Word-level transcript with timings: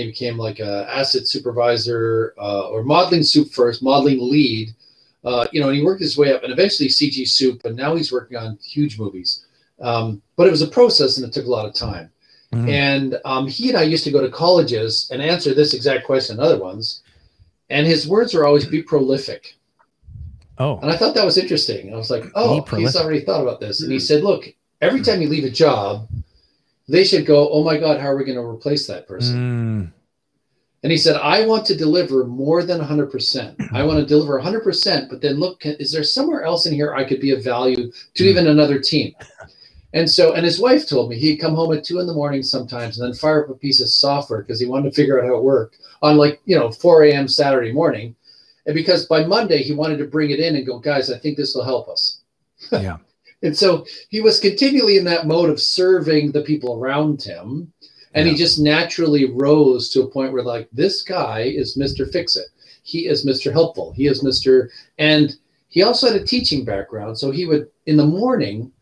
he 0.00 0.06
became 0.06 0.36
like 0.36 0.58
a 0.58 0.86
asset 0.90 1.28
supervisor 1.28 2.34
uh, 2.38 2.68
or 2.68 2.82
modeling 2.82 3.22
soup 3.22 3.52
first, 3.52 3.82
modeling 3.82 4.18
lead. 4.20 4.74
Uh, 5.22 5.46
you 5.52 5.60
know, 5.60 5.68
and 5.68 5.76
he 5.76 5.84
worked 5.84 6.00
his 6.00 6.16
way 6.16 6.32
up, 6.32 6.42
and 6.42 6.52
eventually 6.52 6.88
CG 6.88 7.28
Soup, 7.28 7.62
and 7.66 7.76
now 7.76 7.94
he's 7.94 8.10
working 8.10 8.38
on 8.38 8.58
huge 8.64 8.98
movies. 8.98 9.44
Um, 9.78 10.22
but 10.36 10.46
it 10.46 10.50
was 10.50 10.62
a 10.62 10.66
process, 10.66 11.18
and 11.18 11.26
it 11.26 11.32
took 11.32 11.44
a 11.44 11.50
lot 11.50 11.66
of 11.66 11.74
time. 11.74 12.10
Mm-hmm. 12.52 12.68
And 12.68 13.20
um, 13.24 13.46
he 13.46 13.68
and 13.68 13.78
I 13.78 13.82
used 13.82 14.04
to 14.04 14.10
go 14.10 14.20
to 14.20 14.30
colleges 14.30 15.08
and 15.12 15.22
answer 15.22 15.54
this 15.54 15.74
exact 15.74 16.06
question 16.06 16.36
and 16.36 16.44
other 16.44 16.58
ones. 16.58 17.02
And 17.68 17.86
his 17.86 18.08
words 18.08 18.34
were 18.34 18.46
always 18.46 18.66
be 18.66 18.82
prolific. 18.82 19.56
Oh. 20.58 20.78
And 20.78 20.90
I 20.90 20.96
thought 20.96 21.14
that 21.14 21.24
was 21.24 21.38
interesting. 21.38 21.94
I 21.94 21.96
was 21.96 22.10
like, 22.10 22.24
oh, 22.34 22.62
he's 22.76 22.96
already 22.96 23.20
thought 23.20 23.42
about 23.42 23.60
this. 23.60 23.82
And 23.82 23.92
he 23.92 24.00
said, 24.00 24.24
look, 24.24 24.44
every 24.80 25.00
time 25.00 25.22
you 25.22 25.28
leave 25.28 25.44
a 25.44 25.50
job, 25.50 26.08
they 26.88 27.04
should 27.04 27.24
go, 27.24 27.48
oh 27.50 27.62
my 27.62 27.78
God, 27.78 28.00
how 28.00 28.08
are 28.08 28.16
we 28.16 28.24
going 28.24 28.36
to 28.36 28.44
replace 28.44 28.86
that 28.88 29.06
person? 29.06 29.36
Mm. 29.36 29.92
And 30.82 30.90
he 30.90 30.96
said, 30.98 31.16
I 31.16 31.46
want 31.46 31.66
to 31.66 31.76
deliver 31.76 32.24
more 32.24 32.62
than 32.62 32.80
100%. 32.80 33.54
I 33.72 33.82
want 33.82 34.00
to 34.00 34.06
deliver 34.06 34.40
100%, 34.40 35.10
but 35.10 35.20
then 35.20 35.34
look, 35.38 35.62
is 35.64 35.92
there 35.92 36.04
somewhere 36.04 36.44
else 36.44 36.66
in 36.66 36.72
here 36.72 36.94
I 36.94 37.04
could 37.04 37.20
be 37.20 37.32
of 37.32 37.44
value 37.44 37.92
to 38.14 38.22
mm. 38.22 38.26
even 38.26 38.46
another 38.46 38.78
team? 38.78 39.14
And 39.92 40.08
so, 40.08 40.34
and 40.34 40.44
his 40.44 40.60
wife 40.60 40.88
told 40.88 41.10
me 41.10 41.18
he'd 41.18 41.38
come 41.38 41.54
home 41.54 41.74
at 41.74 41.84
two 41.84 41.98
in 41.98 42.06
the 42.06 42.14
morning 42.14 42.42
sometimes 42.42 42.98
and 42.98 43.08
then 43.08 43.18
fire 43.18 43.44
up 43.44 43.50
a 43.50 43.54
piece 43.54 43.80
of 43.80 43.88
software 43.88 44.42
because 44.42 44.60
he 44.60 44.66
wanted 44.66 44.90
to 44.90 44.94
figure 44.94 45.20
out 45.20 45.26
how 45.26 45.36
it 45.36 45.42
worked 45.42 45.78
on 46.00 46.16
like, 46.16 46.40
you 46.44 46.56
know, 46.56 46.70
4 46.70 47.04
a.m. 47.04 47.26
Saturday 47.26 47.72
morning. 47.72 48.14
And 48.66 48.74
because 48.74 49.06
by 49.06 49.24
Monday 49.24 49.62
he 49.62 49.74
wanted 49.74 49.98
to 49.98 50.04
bring 50.04 50.30
it 50.30 50.38
in 50.38 50.54
and 50.54 50.66
go, 50.66 50.78
guys, 50.78 51.10
I 51.10 51.18
think 51.18 51.36
this 51.36 51.54
will 51.54 51.64
help 51.64 51.88
us. 51.88 52.20
Yeah. 52.70 52.98
and 53.42 53.56
so 53.56 53.86
he 54.10 54.20
was 54.20 54.38
continually 54.38 54.98
in 54.98 55.04
that 55.04 55.26
mode 55.26 55.48
of 55.48 55.60
serving 55.60 56.32
the 56.32 56.42
people 56.42 56.78
around 56.78 57.22
him. 57.22 57.72
And 58.14 58.26
yeah. 58.26 58.32
he 58.32 58.38
just 58.38 58.58
naturally 58.58 59.30
rose 59.30 59.88
to 59.90 60.02
a 60.02 60.08
point 60.08 60.32
where, 60.32 60.42
like, 60.42 60.68
this 60.72 61.02
guy 61.02 61.42
is 61.42 61.76
Mr. 61.76 62.10
Fix 62.10 62.36
It. 62.36 62.46
He 62.82 63.06
is 63.06 63.24
Mr. 63.24 63.52
Helpful. 63.52 63.92
He 63.92 64.06
is 64.06 64.24
Mr. 64.24 64.68
And 64.98 65.36
he 65.68 65.82
also 65.82 66.10
had 66.10 66.20
a 66.20 66.24
teaching 66.24 66.64
background. 66.64 67.18
So 67.18 67.30
he 67.30 67.46
would, 67.46 67.68
in 67.86 67.96
the 67.96 68.06
morning, 68.06 68.72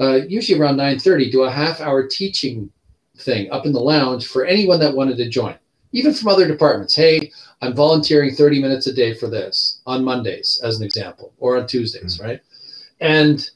uh, 0.00 0.20
usually 0.28 0.58
around 0.58 0.76
9.30 0.76 1.30
do 1.30 1.42
a 1.42 1.50
half 1.50 1.80
hour 1.80 2.06
teaching 2.06 2.70
thing 3.18 3.50
up 3.50 3.66
in 3.66 3.72
the 3.72 3.80
lounge 3.80 4.26
for 4.26 4.44
anyone 4.44 4.80
that 4.80 4.94
wanted 4.94 5.16
to 5.16 5.28
join 5.28 5.54
even 5.92 6.12
from 6.12 6.28
other 6.28 6.48
departments 6.48 6.94
hey 6.94 7.30
i'm 7.62 7.74
volunteering 7.74 8.34
30 8.34 8.60
minutes 8.60 8.88
a 8.88 8.92
day 8.92 9.14
for 9.14 9.28
this 9.28 9.80
on 9.86 10.04
mondays 10.04 10.60
as 10.64 10.78
an 10.78 10.84
example 10.84 11.32
or 11.38 11.56
on 11.56 11.66
tuesdays 11.66 12.18
mm-hmm. 12.18 12.26
right 12.26 12.40
and 13.00 13.50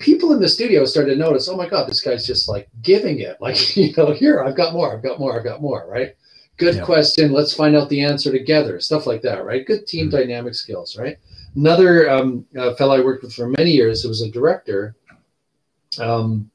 people 0.00 0.32
in 0.32 0.40
the 0.40 0.48
studio 0.48 0.84
started 0.84 1.12
to 1.14 1.18
notice 1.18 1.48
oh 1.48 1.56
my 1.56 1.68
god 1.68 1.88
this 1.88 2.00
guy's 2.00 2.26
just 2.26 2.48
like 2.48 2.68
giving 2.82 3.20
it 3.20 3.36
like 3.40 3.76
you 3.76 3.92
know 3.96 4.12
here 4.12 4.42
i've 4.42 4.56
got 4.56 4.72
more 4.72 4.94
i've 4.94 5.02
got 5.02 5.18
more 5.18 5.38
i've 5.38 5.44
got 5.44 5.62
more 5.62 5.86
right 5.88 6.14
good 6.56 6.76
yeah. 6.76 6.84
question 6.84 7.32
let's 7.32 7.54
find 7.54 7.74
out 7.74 7.88
the 7.88 8.02
answer 8.02 8.30
together 8.30 8.80
stuff 8.80 9.06
like 9.06 9.22
that 9.22 9.44
right 9.44 9.66
good 9.66 9.86
team 9.86 10.08
mm-hmm. 10.08 10.16
dynamic 10.16 10.54
skills 10.54 10.96
right 10.98 11.18
another 11.56 12.08
um, 12.10 12.44
uh, 12.58 12.74
fellow 12.74 12.96
i 12.96 13.04
worked 13.04 13.22
with 13.22 13.34
for 13.34 13.48
many 13.48 13.70
years 13.70 14.02
who 14.02 14.08
was 14.08 14.22
a 14.22 14.30
director 14.30 14.94
um, 15.98 16.50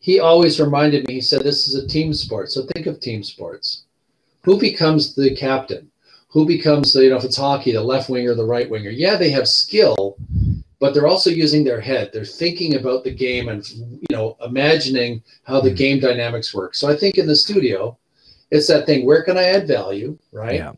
he 0.00 0.18
always 0.18 0.58
reminded 0.58 1.06
me, 1.06 1.14
he 1.14 1.20
said, 1.20 1.42
this 1.42 1.68
is 1.68 1.74
a 1.74 1.86
team 1.86 2.12
sport. 2.14 2.50
So 2.50 2.64
think 2.64 2.86
of 2.86 3.00
team 3.00 3.22
sports. 3.22 3.84
Who 4.42 4.58
becomes 4.58 5.14
the 5.14 5.36
captain? 5.36 5.90
Who 6.28 6.46
becomes 6.46 6.92
the, 6.92 7.04
you 7.04 7.10
know, 7.10 7.16
if 7.16 7.24
it's 7.24 7.36
hockey, 7.36 7.72
the 7.72 7.82
left 7.82 8.08
winger, 8.08 8.34
the 8.34 8.44
right 8.44 8.70
winger? 8.70 8.90
Yeah, 8.90 9.16
they 9.16 9.30
have 9.30 9.46
skill, 9.46 10.16
but 10.80 10.94
they're 10.94 11.06
also 11.06 11.30
using 11.30 11.62
their 11.62 11.80
head. 11.80 12.10
They're 12.12 12.24
thinking 12.24 12.76
about 12.76 13.04
the 13.04 13.12
game 13.12 13.48
and, 13.48 13.66
you 13.68 14.06
know, 14.10 14.36
imagining 14.44 15.22
how 15.44 15.60
the 15.60 15.70
hmm. 15.70 15.76
game 15.76 16.00
dynamics 16.00 16.54
work. 16.54 16.74
So 16.74 16.88
I 16.88 16.96
think 16.96 17.18
in 17.18 17.26
the 17.26 17.36
studio, 17.36 17.96
it's 18.50 18.66
that 18.68 18.86
thing 18.86 19.06
where 19.06 19.22
can 19.22 19.36
I 19.36 19.44
add 19.44 19.68
value, 19.68 20.18
right? 20.32 20.54
Yeah. 20.54 20.72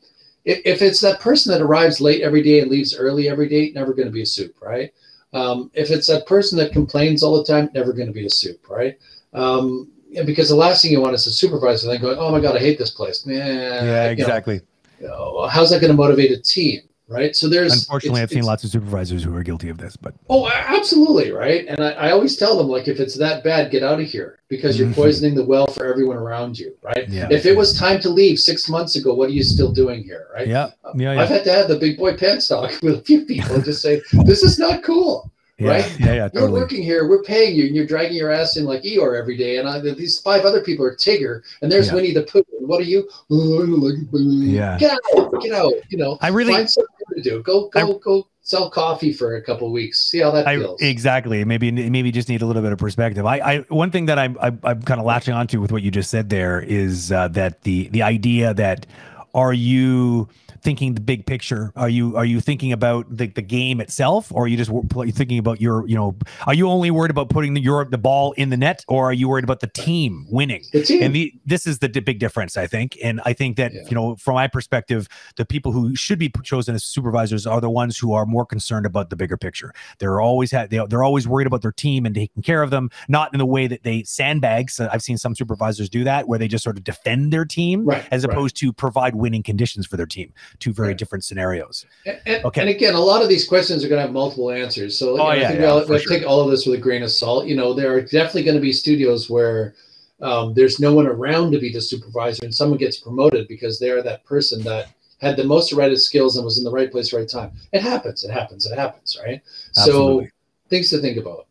If, 0.44 0.60
if 0.64 0.82
it's 0.82 1.00
that 1.00 1.20
person 1.20 1.52
that 1.52 1.62
arrives 1.62 2.00
late 2.00 2.22
every 2.22 2.42
day 2.42 2.60
and 2.60 2.70
leaves 2.70 2.96
early 2.96 3.28
every 3.28 3.48
day, 3.48 3.70
never 3.70 3.94
going 3.94 4.08
to 4.08 4.12
be 4.12 4.22
a 4.22 4.26
soup, 4.26 4.56
right? 4.60 4.92
Um, 5.32 5.70
if 5.72 5.90
it's 5.90 6.08
that 6.08 6.26
person 6.26 6.58
that 6.58 6.72
complains 6.72 7.22
all 7.22 7.38
the 7.38 7.44
time, 7.44 7.70
never 7.72 7.92
going 7.92 8.08
to 8.08 8.12
be 8.12 8.26
a 8.26 8.30
soup, 8.30 8.68
right? 8.68 8.98
Um, 9.32 9.90
because 10.26 10.48
the 10.48 10.56
last 10.56 10.82
thing 10.82 10.92
you 10.92 11.00
want 11.00 11.14
is 11.14 11.26
a 11.26 11.32
supervisor 11.32 11.88
then 11.88 12.00
going, 12.00 12.18
"Oh 12.18 12.30
my 12.30 12.40
god, 12.40 12.54
I 12.54 12.58
hate 12.58 12.78
this 12.78 12.90
place." 12.90 13.24
Man, 13.24 13.86
yeah, 13.86 14.10
exactly. 14.10 14.60
You 15.00 15.06
know, 15.06 15.48
how's 15.50 15.70
that 15.70 15.80
going 15.80 15.90
to 15.90 15.96
motivate 15.96 16.32
a 16.32 16.40
team? 16.42 16.82
Right? 17.08 17.34
So 17.36 17.48
there's 17.48 17.72
unfortunately, 17.72 18.22
I've 18.22 18.30
seen 18.30 18.44
lots 18.44 18.64
of 18.64 18.70
supervisors 18.70 19.22
who 19.22 19.34
are 19.36 19.42
guilty 19.42 19.68
of 19.68 19.78
this, 19.78 19.96
but 19.96 20.14
oh, 20.28 20.48
absolutely, 20.50 21.32
right. 21.32 21.66
And 21.66 21.80
I, 21.80 21.92
I 21.92 22.10
always 22.10 22.36
tell 22.36 22.56
them 22.56 22.68
like, 22.68 22.88
if 22.88 23.00
it's 23.00 23.16
that 23.18 23.44
bad, 23.44 23.70
get 23.70 23.82
out 23.82 24.00
of 24.00 24.06
here 24.06 24.40
because 24.48 24.78
you're 24.78 24.88
mm-hmm. 24.88 25.00
poisoning 25.00 25.34
the 25.34 25.44
well 25.44 25.66
for 25.66 25.86
everyone 25.86 26.16
around 26.16 26.58
you, 26.58 26.76
right? 26.82 27.08
Yeah. 27.08 27.28
If 27.30 27.46
it 27.46 27.56
was 27.56 27.78
time 27.78 28.00
to 28.00 28.08
leave 28.08 28.38
six 28.38 28.68
months 28.68 28.96
ago, 28.96 29.14
what 29.14 29.28
are 29.30 29.32
you 29.32 29.42
still 29.42 29.72
doing 29.72 30.02
here, 30.02 30.28
right? 30.34 30.46
Yeah, 30.46 30.70
yeah. 30.94 31.14
yeah. 31.14 31.22
I've 31.22 31.28
had 31.28 31.44
to 31.44 31.52
have 31.52 31.68
the 31.68 31.78
big 31.78 31.98
boy 31.98 32.16
pants 32.16 32.48
talk 32.48 32.70
with 32.82 32.98
a 32.98 33.02
few 33.02 33.24
people 33.24 33.54
and 33.54 33.64
just 33.64 33.82
say, 33.82 34.00
this 34.24 34.42
is 34.42 34.58
not 34.58 34.82
cool. 34.82 35.30
Yeah, 35.62 35.70
right? 35.70 36.00
Yeah, 36.00 36.14
yeah. 36.14 36.28
Totally. 36.28 36.52
We're 36.52 36.60
working 36.60 36.82
here. 36.82 37.08
We're 37.08 37.22
paying 37.22 37.54
you, 37.54 37.66
and 37.66 37.76
you're 37.76 37.86
dragging 37.86 38.16
your 38.16 38.30
ass 38.30 38.56
in 38.56 38.64
like 38.64 38.82
Eeyore 38.82 39.18
every 39.18 39.36
day. 39.36 39.58
And 39.58 39.68
I, 39.68 39.80
these 39.80 40.18
five 40.18 40.44
other 40.44 40.62
people 40.62 40.84
are 40.84 40.94
Tigger, 40.94 41.42
and 41.60 41.70
there's 41.70 41.88
yeah. 41.88 41.94
Winnie 41.94 42.12
the 42.12 42.22
Pooh. 42.22 42.42
And 42.58 42.68
what 42.68 42.80
are 42.80 42.84
you? 42.84 43.08
yeah. 43.30 44.78
Get 44.78 44.92
out! 44.92 45.42
Get 45.42 45.52
out! 45.52 45.72
You 45.88 45.98
know. 45.98 46.18
I 46.20 46.28
really 46.28 46.54
find 46.54 46.68
to 46.68 46.86
do. 47.22 47.42
Go, 47.42 47.68
go, 47.68 47.96
I, 47.96 47.98
go. 48.02 48.26
Sell 48.44 48.70
coffee 48.70 49.12
for 49.12 49.36
a 49.36 49.42
couple 49.42 49.70
weeks. 49.70 50.10
See 50.10 50.18
how 50.18 50.32
that 50.32 50.48
I, 50.48 50.58
feels. 50.58 50.82
Exactly. 50.82 51.44
Maybe 51.44 51.70
maybe 51.70 52.10
just 52.10 52.28
need 52.28 52.42
a 52.42 52.46
little 52.46 52.62
bit 52.62 52.72
of 52.72 52.78
perspective. 52.78 53.24
I, 53.24 53.38
I 53.38 53.58
one 53.68 53.90
thing 53.92 54.06
that 54.06 54.18
I'm 54.18 54.36
I, 54.40 54.48
am 54.48 54.60
i 54.64 54.70
am 54.72 54.82
kind 54.82 54.98
of 54.98 55.06
latching 55.06 55.32
onto 55.32 55.60
with 55.60 55.70
what 55.70 55.82
you 55.82 55.92
just 55.92 56.10
said 56.10 56.28
there 56.28 56.60
is 56.60 57.12
uh, 57.12 57.28
that 57.28 57.62
the 57.62 57.88
the 57.88 58.02
idea 58.02 58.52
that 58.54 58.86
are 59.34 59.52
you 59.52 60.28
thinking 60.62 60.94
the 60.94 61.00
big 61.00 61.26
picture? 61.26 61.72
Are 61.76 61.88
you 61.88 62.16
are 62.16 62.24
you 62.24 62.40
thinking 62.40 62.72
about 62.72 63.06
the, 63.14 63.26
the 63.26 63.42
game 63.42 63.80
itself, 63.80 64.32
or 64.32 64.44
are 64.44 64.46
you 64.46 64.56
just 64.56 64.70
thinking 65.16 65.38
about 65.38 65.60
your 65.60 65.86
you 65.86 65.96
know? 65.96 66.16
Are 66.46 66.54
you 66.54 66.68
only 66.68 66.90
worried 66.90 67.10
about 67.10 67.28
putting 67.28 67.54
the 67.54 67.60
your 67.60 67.84
the 67.84 67.98
ball 67.98 68.32
in 68.32 68.50
the 68.50 68.56
net, 68.56 68.84
or 68.88 69.10
are 69.10 69.12
you 69.12 69.28
worried 69.28 69.44
about 69.44 69.60
the 69.60 69.66
team 69.66 70.26
winning? 70.30 70.62
The 70.72 70.82
team. 70.82 71.02
And 71.02 71.14
the, 71.14 71.32
this 71.44 71.66
is 71.66 71.78
the 71.78 71.88
big 71.88 72.18
difference, 72.18 72.56
I 72.56 72.66
think. 72.66 72.96
And 73.02 73.20
I 73.24 73.32
think 73.32 73.56
that 73.56 73.72
yeah. 73.72 73.82
you 73.88 73.94
know, 73.94 74.16
from 74.16 74.34
my 74.34 74.48
perspective, 74.48 75.08
the 75.36 75.44
people 75.44 75.72
who 75.72 75.96
should 75.96 76.18
be 76.18 76.30
chosen 76.42 76.74
as 76.74 76.84
supervisors 76.84 77.46
are 77.46 77.60
the 77.60 77.70
ones 77.70 77.98
who 77.98 78.12
are 78.12 78.26
more 78.26 78.46
concerned 78.46 78.86
about 78.86 79.10
the 79.10 79.16
bigger 79.16 79.36
picture. 79.36 79.72
They're 79.98 80.20
always 80.20 80.50
had 80.50 80.70
they, 80.70 80.84
they're 80.88 81.04
always 81.04 81.26
worried 81.26 81.46
about 81.46 81.62
their 81.62 81.72
team 81.72 82.06
and 82.06 82.14
taking 82.14 82.42
care 82.42 82.62
of 82.62 82.70
them, 82.70 82.90
not 83.08 83.32
in 83.32 83.38
the 83.38 83.46
way 83.46 83.66
that 83.66 83.82
they 83.82 84.04
sandbag. 84.04 84.70
So 84.70 84.88
I've 84.92 85.02
seen 85.02 85.18
some 85.18 85.34
supervisors 85.34 85.88
do 85.88 86.04
that, 86.04 86.28
where 86.28 86.38
they 86.38 86.48
just 86.48 86.64
sort 86.64 86.76
of 86.76 86.84
defend 86.84 87.32
their 87.32 87.44
team 87.44 87.84
right, 87.84 88.04
as 88.10 88.24
opposed 88.24 88.56
right. 88.62 88.68
to 88.68 88.72
provide 88.72 89.14
winning 89.22 89.42
conditions 89.42 89.86
for 89.86 89.96
their 89.96 90.10
team 90.16 90.32
two 90.58 90.72
very 90.72 90.88
right. 90.88 90.98
different 90.98 91.24
scenarios. 91.24 91.86
And, 92.04 92.20
and, 92.26 92.44
okay. 92.44 92.60
And 92.60 92.70
again, 92.70 92.94
a 92.94 93.00
lot 93.00 93.22
of 93.22 93.28
these 93.28 93.46
questions 93.46 93.84
are 93.84 93.88
going 93.88 94.00
to 94.00 94.02
have 94.02 94.12
multiple 94.12 94.50
answers. 94.50 94.98
So 94.98 95.20
oh, 95.20 95.32
yeah, 95.32 95.44
I 95.44 95.48
think 95.48 95.60
yeah, 95.60 95.72
let's 95.72 96.02
sure. 96.02 96.12
take 96.12 96.26
all 96.26 96.40
of 96.40 96.50
this 96.50 96.66
with 96.66 96.78
a 96.78 96.82
grain 96.82 97.02
of 97.04 97.10
salt. 97.10 97.46
You 97.46 97.56
know, 97.56 97.72
there 97.72 97.94
are 97.94 98.02
definitely 98.02 98.42
going 98.42 98.56
to 98.56 98.60
be 98.60 98.72
studios 98.72 99.30
where 99.30 99.74
um, 100.20 100.54
there's 100.54 100.80
no 100.80 100.92
one 100.92 101.06
around 101.06 101.52
to 101.52 101.58
be 101.58 101.72
the 101.72 101.80
supervisor, 101.80 102.44
and 102.44 102.54
someone 102.54 102.78
gets 102.78 102.98
promoted 102.98 103.48
because 103.48 103.78
they're 103.78 104.02
that 104.02 104.24
person 104.24 104.62
that 104.64 104.88
had 105.20 105.36
the 105.36 105.44
most 105.44 105.72
right 105.72 105.96
skills 105.96 106.36
and 106.36 106.44
was 106.44 106.58
in 106.58 106.64
the 106.64 106.70
right 106.70 106.90
place, 106.90 107.12
right 107.12 107.28
time. 107.28 107.52
It 107.72 107.82
happens. 107.82 108.24
It 108.24 108.32
happens. 108.32 108.66
It 108.66 108.76
happens. 108.76 109.18
Right. 109.24 109.40
Absolutely. 109.76 110.26
So 110.26 110.30
things 110.68 110.90
to 110.90 110.98
think 110.98 111.16
about. 111.16 111.46